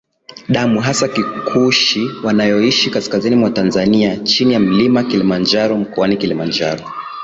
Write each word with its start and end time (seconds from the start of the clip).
damu 0.49 0.79
hasa 0.81 1.05
ya 1.07 1.13
Kikushi 1.13 2.09
wanaoishi 2.23 2.89
kaskazini 2.89 3.35
mwa 3.35 3.49
Tanzania 3.49 4.17
chini 4.17 4.53
ya 4.53 4.59
mlima 4.59 5.03
Kilimanjaro 5.03 5.77
mkoani 5.77 6.17
Kilimanjaro 6.17 6.83